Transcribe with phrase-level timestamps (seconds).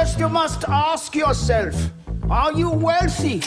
[0.00, 1.74] First, you must ask yourself
[2.30, 3.40] Are you wealthy?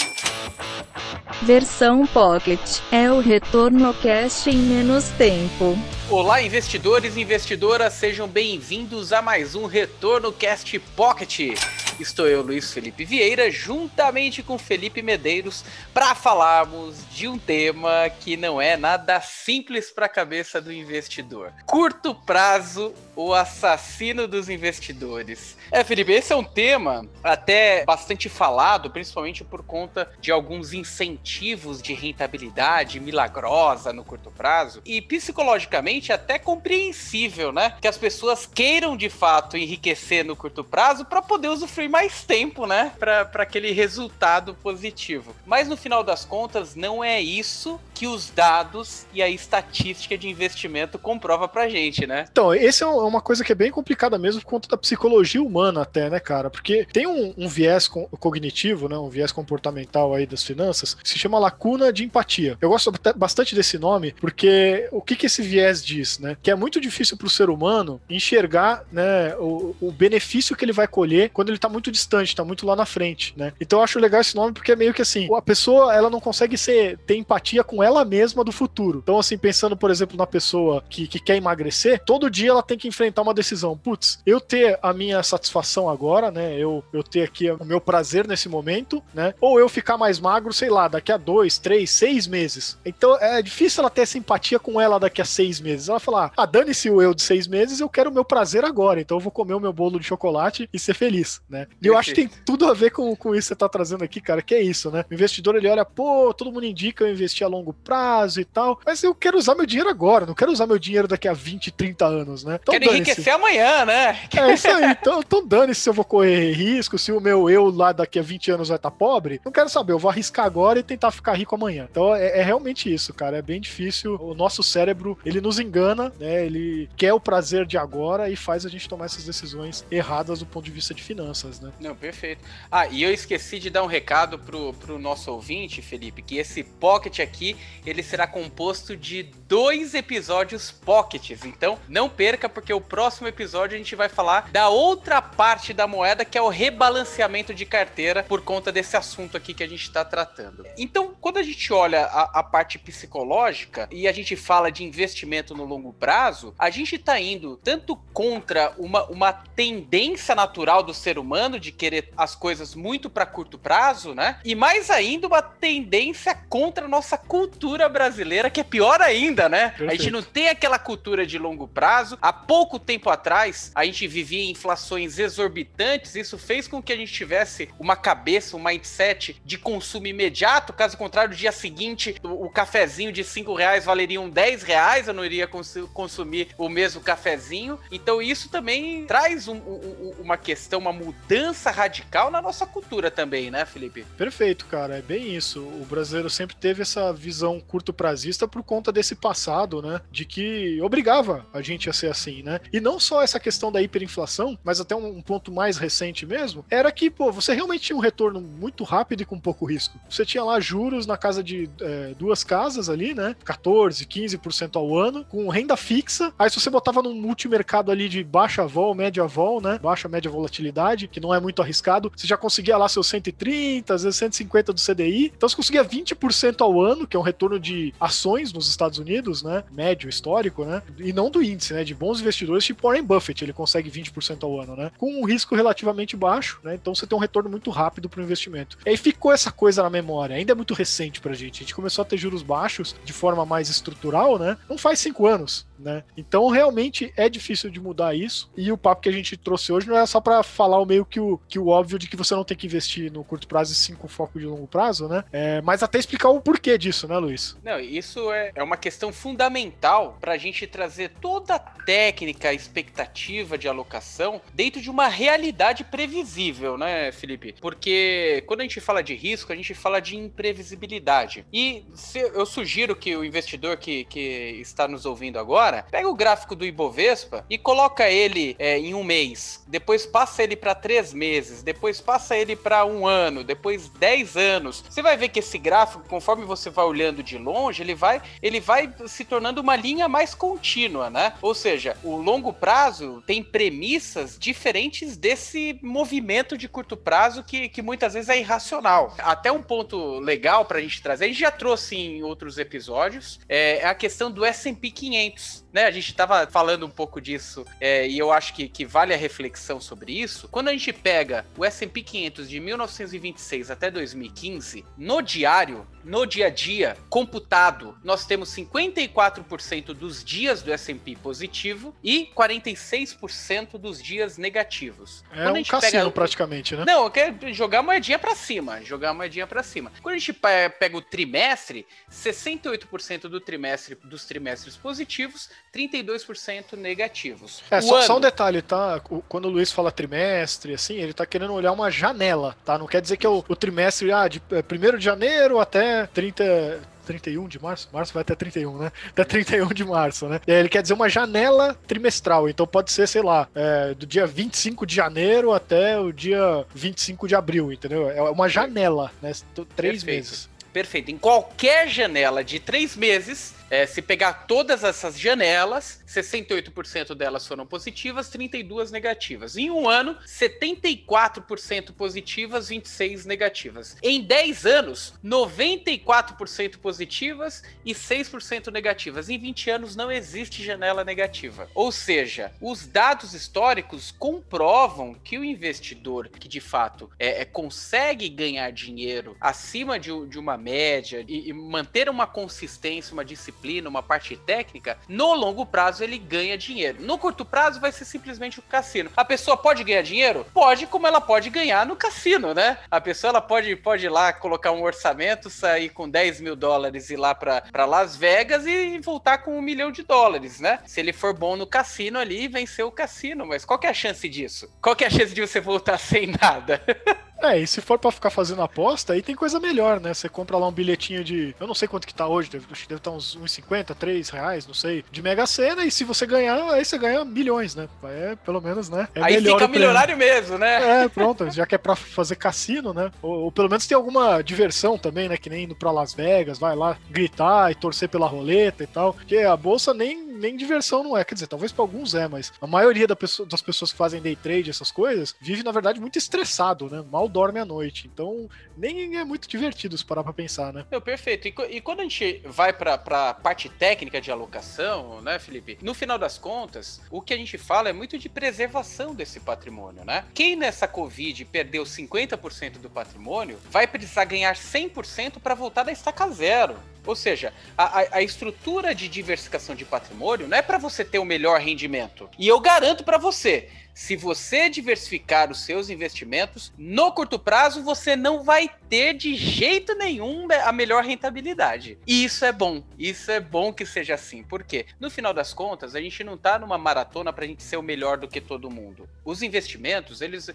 [1.41, 2.59] Versão Pocket
[2.91, 5.75] é o retorno cash em menos tempo.
[6.11, 11.57] Olá, investidores e investidoras, sejam bem-vindos a mais um Retorno Cast Pocket.
[11.99, 15.63] Estou eu, Luiz Felipe Vieira, juntamente com Felipe Medeiros,
[15.93, 21.53] para falarmos de um tema que não é nada simples para a cabeça do investidor.
[21.65, 25.55] Curto prazo, o assassino dos investidores.
[25.71, 31.81] É, Felipe, esse é um tema até bastante falado, principalmente por conta de alguns incentivos
[31.81, 37.75] de rentabilidade milagrosa no curto prazo e psicologicamente até compreensível, né?
[37.79, 42.65] Que as pessoas queiram de fato enriquecer no curto prazo para poder usufruir mais tempo,
[42.65, 42.91] né?
[42.99, 45.35] Para aquele resultado positivo.
[45.45, 50.27] Mas no final das contas, não é isso que os dados e a estatística de
[50.27, 52.25] investimento comprova pra gente, né?
[52.31, 55.81] Então, esse é uma coisa que é bem complicada mesmo por conta da psicologia humana
[55.81, 56.49] até, né, cara?
[56.49, 61.19] Porque tem um, um viés cognitivo, né, um viés comportamental aí das finanças, que se
[61.19, 62.57] chama lacuna de empatia.
[62.61, 66.37] Eu gosto bastante desse nome porque o que, que esse viés diz, né?
[66.41, 70.71] Que é muito difícil para o ser humano enxergar, né, o, o benefício que ele
[70.71, 73.53] vai colher quando ele tá muito distante, tá muito lá na frente, né?
[73.59, 76.19] Então eu acho legal esse nome porque é meio que assim, a pessoa, ela não
[76.19, 78.99] consegue ser, ter empatia com ela mesma do futuro.
[79.03, 82.77] Então assim, pensando, por exemplo, na pessoa que, que quer emagrecer, todo dia ela tem
[82.77, 83.77] que enfrentar uma decisão.
[83.77, 86.57] Putz, eu ter a minha satisfação agora, né?
[86.57, 89.33] Eu, eu ter aqui o meu prazer nesse momento, né?
[89.39, 92.77] Ou eu ficar mais magro, sei lá, daqui a dois, três, seis meses.
[92.85, 95.89] Então é difícil ela ter simpatia com ela daqui a seis meses.
[95.89, 99.01] Ela falar, ah, dane-se o eu de seis meses, eu quero o meu prazer agora.
[99.01, 101.67] Então eu vou comer o meu bolo de chocolate e ser feliz, né?
[101.81, 104.03] E eu acho que tem tudo a ver com, com isso que você tá trazendo
[104.03, 105.03] aqui, cara, que é isso, né?
[105.09, 108.79] O investidor, ele olha, pô, todo mundo indica eu investir a longo prazo e tal,
[108.85, 111.71] mas eu quero usar meu dinheiro agora, não quero usar meu dinheiro daqui a 20,
[111.71, 112.59] 30 anos, né?
[112.61, 114.19] Então, quero enriquecer amanhã, né?
[114.35, 114.91] É isso aí.
[114.91, 118.21] Então, então dane-se se eu vou correr risco, se o meu eu lá daqui a
[118.21, 119.41] 20 anos vai estar tá pobre.
[119.43, 121.87] Não quero saber, eu vou arriscar agora e tentar ficar rico amanhã.
[121.89, 123.37] Então é, é, realmente isso, cara.
[123.37, 124.15] É bem difícil.
[124.21, 126.45] O nosso cérebro, ele nos engana, né?
[126.45, 130.45] Ele quer o prazer de agora e faz a gente tomar essas decisões erradas do
[130.45, 131.71] ponto de vista de finanças, né?
[131.79, 132.43] Não, perfeito.
[132.71, 136.63] Ah, e eu esqueci de dar um recado pro, pro nosso ouvinte, Felipe, que esse
[136.63, 141.43] pocket aqui, ele será composto de dois episódios pockets.
[141.45, 145.87] Então, não perca, porque o próximo episódio a gente vai falar da outra parte da
[145.87, 149.83] moeda, que é o rebalanceamento de carteira, por conta desse assunto aqui que a gente
[149.83, 150.65] está tratando.
[150.77, 155.55] Então, quando a gente olha a, a, parte psicológica e a gente fala de investimento
[155.55, 161.17] no longo prazo, a gente está indo tanto contra uma, uma tendência natural do ser
[161.17, 164.39] humano de querer as coisas muito para curto prazo, né?
[164.43, 167.52] E mais ainda, uma tendência contra a nossa cultura
[167.89, 169.69] brasileira, que é pior ainda, né?
[169.69, 169.91] Perfeito.
[169.91, 172.17] A gente não tem aquela cultura de longo prazo.
[172.21, 177.13] Há pouco tempo atrás, a gente vivia inflações exorbitantes, isso fez com que a gente
[177.13, 183.11] tivesse uma cabeça, um mindset de consumo imediato, caso contrário, no dia seguinte, o, cafezinho
[183.11, 187.79] de 5 reais valeria 10 reais, eu não iria cons consumir o mesmo cafezinho.
[187.91, 193.49] Então isso também traz um, um, uma questão, uma mudança radical na nossa cultura também,
[193.49, 194.05] né, Felipe?
[194.17, 195.61] Perfeito, cara, é bem isso.
[195.61, 200.79] O brasileiro sempre teve essa visão curto prazista por conta desse passado, né, de que
[200.81, 202.59] obrigava a gente a ser assim, né?
[202.71, 206.91] E não só essa questão da hiperinflação, mas até um, ponto mais recente mesmo, era
[206.91, 209.99] que, pô, você realmente tinha um retorno muito rápido e com pouco risco.
[210.09, 213.35] Você tinha lá juros na casa de é, duas casas ali, né?
[213.43, 216.33] 14, 15% ao ano, com renda fixa.
[216.37, 219.79] Aí se você botava num multimercado ali de baixa vol, média vol, né?
[219.81, 224.03] Baixa, média volatilidade, que não é muito arriscado, você já conseguia lá seus 130, às
[224.03, 225.31] vezes 150 do CDI.
[225.35, 229.43] Então você conseguia 20% ao ano, que é um retorno de ações nos Estados Unidos,
[229.43, 229.63] né?
[229.71, 230.81] Médio, histórico, né?
[230.99, 231.83] E não do índice, né?
[231.83, 234.91] De bons investidores, tipo Warren Buffett, ele consegue 20% ao ano, né?
[234.97, 236.75] Com um risco relativamente baixo, né?
[236.75, 238.77] Então você tem um retorno muito rápido para o investimento.
[238.85, 241.57] E aí ficou essa coisa na memória, ainda é muito recente pra gente.
[241.57, 244.57] A gente começou a ter juros baixos de forma mais estrutural, né?
[244.69, 246.03] Não faz cinco anos né?
[246.15, 248.49] Então realmente é difícil de mudar isso.
[248.55, 251.05] E o papo que a gente trouxe hoje não é só para falar o meio
[251.05, 253.73] que o, que o óbvio de que você não tem que investir no curto prazo
[253.73, 255.23] e sim com foco de longo prazo, né?
[255.31, 257.57] É, mas até explicar o porquê disso, né, Luiz?
[257.63, 262.53] Não, isso é, é uma questão fundamental para a gente trazer toda a técnica, a
[262.53, 267.55] expectativa de alocação dentro de uma realidade previsível, né, Felipe?
[267.59, 271.45] Porque quando a gente fala de risco, a gente fala de imprevisibilidade.
[271.51, 276.15] E se, eu sugiro que o investidor que, que está nos ouvindo agora pega o
[276.15, 281.13] gráfico do Ibovespa e coloca ele é, em um mês, depois passa ele para três
[281.13, 284.83] meses, depois passa ele para um ano, depois dez anos.
[284.89, 288.59] Você vai ver que esse gráfico, conforme você vai olhando de longe, ele vai, ele
[288.59, 291.33] vai se tornando uma linha mais contínua, né?
[291.41, 297.81] Ou seja, o longo prazo tem premissas diferentes desse movimento de curto prazo que, que
[297.81, 299.15] muitas vezes é irracional.
[299.19, 303.39] Até um ponto legal para a gente trazer, a gente já trouxe em outros episódios,
[303.49, 305.63] é, é a questão do S&P 500.
[305.73, 309.11] Né, a gente estava falando um pouco disso é, e eu acho que, que vale
[309.11, 310.47] a reflexão sobre isso.
[310.47, 316.47] Quando a gente pega o S&P 500 de 1926 até 2015, no diário, no dia
[316.47, 324.37] a dia, computado, nós temos 54% dos dias do S&P positivo e 46% dos dias
[324.37, 325.23] negativos.
[325.31, 326.11] É Quando um cassino pega...
[326.11, 326.83] praticamente, né?
[326.85, 329.91] Não, quer jogar a moedinha para cima, jogar a moedinha para cima.
[330.01, 337.63] Quando a gente pega o trimestre, 68% do trimestre dos trimestres positivos, 32% negativos.
[337.69, 338.03] É, só, ano...
[338.05, 339.01] só, um detalhe, tá?
[339.27, 342.77] Quando o Luiz fala trimestre, assim, ele tá querendo olhar uma janela, tá?
[342.77, 346.05] Não quer dizer que é o, o trimestre, ah, de 1 é, de janeiro até
[346.07, 347.89] 30, 31 de março?
[347.91, 348.91] Março vai até 31, né?
[349.09, 350.39] Até 31 de março, né?
[350.47, 352.49] Ele quer dizer uma janela trimestral.
[352.49, 357.27] Então pode ser, sei lá, é, do dia 25 de janeiro até o dia 25
[357.27, 358.09] de abril, entendeu?
[358.09, 359.31] É uma janela, né?
[359.75, 360.05] Três Perfeito.
[360.05, 360.52] meses.
[360.73, 361.11] Perfeito.
[361.11, 367.65] Em qualquer janela de três meses, é, se pegar todas essas janelas, 68% delas foram
[367.65, 369.57] positivas, 32 negativas.
[369.57, 373.97] Em um ano, 74% positivas, 26 negativas.
[374.03, 379.27] Em 10 anos, 94% positivas e 6% negativas.
[379.27, 381.67] Em 20 anos não existe janela negativa.
[381.73, 388.29] Ou seja, os dados históricos comprovam que o investidor que de fato é, é consegue
[388.29, 394.01] ganhar dinheiro acima de, de uma média e, e manter uma consistência, uma disciplina uma
[394.01, 397.01] parte técnica, no longo prazo ele ganha dinheiro.
[397.01, 399.11] No curto prazo vai ser simplesmente o cassino.
[399.15, 400.45] A pessoa pode ganhar dinheiro?
[400.53, 402.77] Pode, como ela pode ganhar no cassino, né?
[402.89, 407.09] A pessoa ela pode, pode ir lá colocar um orçamento, sair com 10 mil dólares
[407.09, 410.79] e ir lá para Las Vegas e voltar com um milhão de dólares, né?
[410.85, 413.45] Se ele for bom no cassino ali, vencer o cassino.
[413.45, 414.71] Mas qual que é a chance disso?
[414.81, 416.81] Qual que é a chance de você voltar sem nada?
[417.43, 420.13] É, e se for para ficar fazendo aposta, aí tem coisa melhor, né?
[420.13, 421.53] Você compra lá um bilhetinho de.
[421.59, 423.95] Eu não sei quanto que tá hoje, deve, acho que deve estar tá uns 1,50,
[423.95, 425.03] 3 reais, não sei.
[425.11, 427.87] De Mega Sena, e se você ganhar, aí você ganha milhões, né?
[428.03, 429.07] É, pelo menos, né?
[429.13, 431.03] É aí fica milionário mesmo, né?
[431.03, 433.11] É, pronto, já que é pra fazer cassino, né?
[433.21, 435.37] Ou, ou, pelo menos tem alguma diversão também, né?
[435.37, 439.13] Que nem indo pra Las Vegas, vai lá gritar e torcer pela roleta e tal.
[439.13, 441.23] Porque a bolsa nem, nem diversão não é.
[441.23, 444.21] Quer dizer, talvez pra alguns é, mas a maioria da pessoa, das pessoas que fazem
[444.21, 447.03] day trade, essas coisas, vive, na verdade, muito estressado, né?
[447.09, 448.09] Mal dorme à noite.
[448.11, 450.85] Então, nem é muito divertido se parar pra pensar, né?
[451.03, 451.47] Perfeito.
[451.47, 455.77] E, e quando a gente vai pra, pra parte técnica de alocação, né, Felipe?
[455.81, 460.03] No final das contas, o que a gente fala é muito de preservação desse patrimônio,
[460.03, 460.25] né?
[460.33, 466.29] Quem nessa Covid perdeu 50% do patrimônio vai precisar ganhar 100% para voltar da estaca
[466.29, 466.77] zero.
[467.05, 471.25] Ou seja, a, a, estrutura de diversificação de patrimônio não é para você ter o
[471.25, 472.29] melhor rendimento.
[472.37, 478.15] E eu garanto para você, se você diversificar os seus investimentos, no curto prazo você
[478.15, 481.97] não vai ter de jeito nenhum a melhor rentabilidade.
[482.05, 482.83] E isso é bom.
[482.97, 484.43] Isso é bom que seja assim.
[484.43, 487.83] Porque, no final das contas, a gente não tá numa maratona pra gente ser o
[487.83, 489.07] melhor do que todo mundo.
[489.23, 490.49] Os investimentos, eles.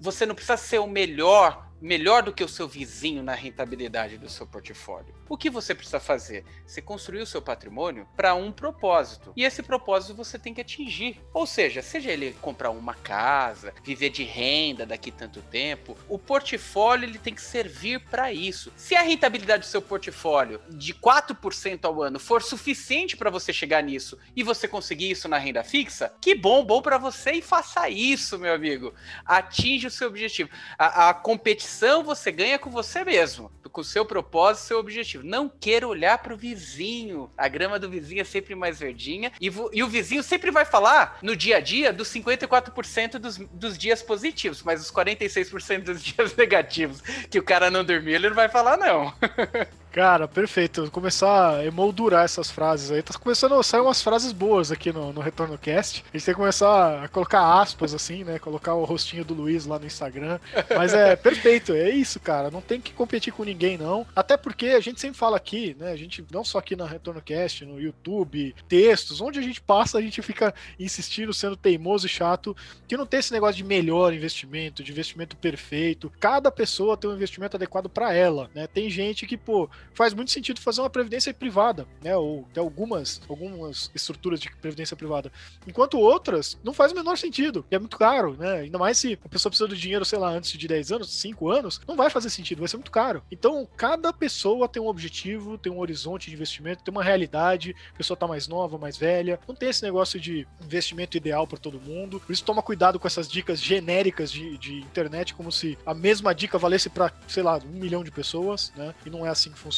[0.00, 4.30] Você não precisa ser o melhor melhor do que o seu vizinho na rentabilidade do
[4.30, 5.12] seu portfólio.
[5.28, 6.44] O que você precisa fazer?
[6.64, 9.32] Você construir o seu patrimônio para um propósito.
[9.36, 11.20] E esse propósito você tem que atingir.
[11.34, 17.08] Ou seja, seja ele comprar uma casa, viver de renda daqui tanto tempo, o portfólio
[17.08, 18.72] ele tem que servir para isso.
[18.76, 23.82] Se a rentabilidade do seu portfólio de 4% ao ano for suficiente para você chegar
[23.82, 27.88] nisso e você conseguir isso na renda fixa, que bom, bom para você e faça
[27.88, 28.92] isso, meu amigo.
[29.24, 30.50] Atinge o seu objetivo.
[30.76, 35.24] A, a competição você ganha com você mesmo, com o seu propósito, seu objetivo.
[35.24, 37.30] Não queira olhar para o vizinho.
[37.38, 39.32] A grama do vizinho é sempre mais verdinha.
[39.40, 42.71] E, e, o vizinho sempre vai falar no dia a dia dos 54%
[43.18, 47.00] dos, dos dias positivos, mas os 46% dos dias negativos
[47.30, 49.12] que o cara não dormiu, ele não vai falar, não.
[49.92, 50.90] Cara, perfeito.
[50.90, 53.02] Começar a emoldurar essas frases aí.
[53.02, 56.02] Tá começando a sair umas frases boas aqui no, no Retorno Cast.
[56.10, 58.38] A gente tem que começar a colocar aspas, assim, né?
[58.38, 60.40] Colocar o rostinho do Luiz lá no Instagram.
[60.74, 62.50] Mas é perfeito, é isso, cara.
[62.50, 64.06] Não tem que competir com ninguém, não.
[64.16, 65.92] Até porque a gente sempre fala aqui, né?
[65.92, 69.98] A gente, não só aqui na Retorno Cast, no YouTube, textos, onde a gente passa,
[69.98, 72.56] a gente fica insistindo, sendo teimoso e chato,
[72.88, 76.10] que não tem esse negócio de melhor investimento, de investimento perfeito.
[76.18, 78.66] Cada pessoa tem um investimento adequado para ela, né?
[78.66, 82.16] Tem gente que, pô, faz muito sentido fazer uma previdência privada, né?
[82.16, 85.32] Ou ter algumas, algumas estruturas de previdência privada.
[85.66, 87.64] Enquanto outras, não faz o menor sentido.
[87.70, 88.60] E é muito caro, né?
[88.60, 91.50] Ainda mais se a pessoa precisa do dinheiro, sei lá, antes de 10 anos, 5
[91.50, 93.22] anos, não vai fazer sentido, vai ser muito caro.
[93.30, 97.96] Então, cada pessoa tem um objetivo, tem um horizonte de investimento, tem uma realidade, a
[97.96, 99.38] pessoa tá mais nova, mais velha.
[99.46, 102.20] Não tem esse negócio de investimento ideal para todo mundo.
[102.20, 106.34] Por isso, toma cuidado com essas dicas genéricas de, de internet, como se a mesma
[106.34, 108.94] dica valesse para, sei lá, um milhão de pessoas, né?
[109.04, 109.71] E não é assim que funciona.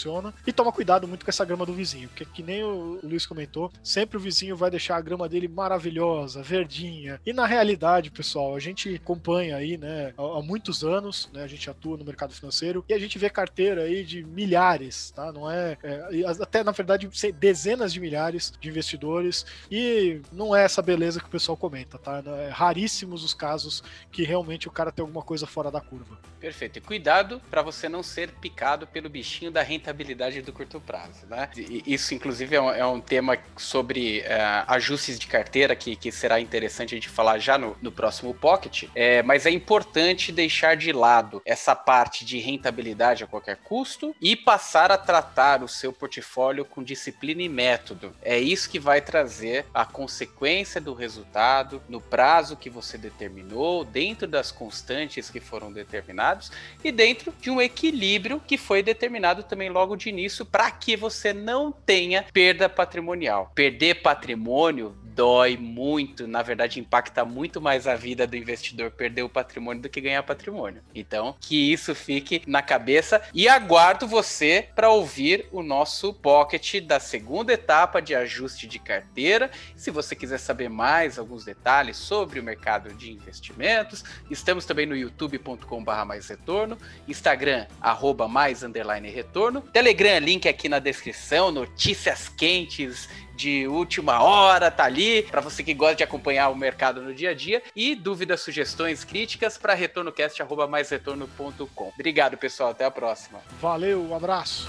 [0.46, 3.70] E toma cuidado muito com essa grama do vizinho, porque que nem o Luiz comentou,
[3.82, 7.20] sempre o vizinho vai deixar a grama dele maravilhosa, verdinha.
[7.24, 11.42] E na realidade, pessoal, a gente acompanha aí, né, há, muitos anos, né?
[11.42, 15.32] A gente atua no mercado financeiro e a gente vê carteira aí de milhares, tá?
[15.32, 17.08] Não é, é até na verdade
[17.38, 22.22] dezenas de milhares de investidores e não é essa beleza que o pessoal comenta, tá?
[22.26, 26.18] É raríssimos os casos que realmente o cara tem alguma coisa fora da curva.
[26.40, 26.78] Perfeito.
[26.78, 31.50] E cuidado para você não ser picado pelo bichinho da rentabilidade do curto prazo, né?
[31.86, 36.40] Isso, inclusive, é um, é um tema sobre uh, ajustes de carteira que, que será
[36.40, 38.84] interessante a gente falar já no, no próximo Pocket.
[38.94, 44.34] É, mas é importante deixar de lado essa parte de rentabilidade a qualquer custo e
[44.34, 48.14] passar a tratar o seu portfólio com disciplina e método.
[48.22, 54.26] É isso que vai trazer a consequência do resultado no prazo que você determinou, dentro
[54.26, 56.50] das constantes que foram determinados
[56.82, 61.32] e dentro de um equilíbrio que foi determinado também logo de início para que você
[61.32, 63.50] não tenha perda patrimonial.
[63.54, 69.28] Perder patrimônio dói muito, na verdade impacta muito mais a vida do investidor perder o
[69.28, 70.83] patrimônio do que ganhar patrimônio.
[70.94, 76.99] Então, que isso fique na cabeça e aguardo você para ouvir o nosso pocket da
[76.99, 79.50] segunda etapa de ajuste de carteira.
[79.76, 84.97] Se você quiser saber mais alguns detalhes sobre o mercado de investimentos, estamos também no
[84.97, 93.09] youtube.com/barra mais retorno, Instagram arroba mais underline retorno, Telegram link aqui na descrição, notícias quentes
[93.34, 97.30] de última hora, tá ali, para você que gosta de acompanhar o mercado no dia
[97.30, 97.62] a dia.
[97.74, 101.92] E dúvidas, sugestões, críticas para retornocast.com.
[101.94, 102.70] Obrigado, pessoal.
[102.70, 103.40] Até a próxima.
[103.60, 104.68] Valeu, um abraço.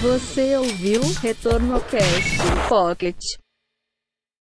[0.00, 3.16] Você ouviu Retorno Cast Pocket.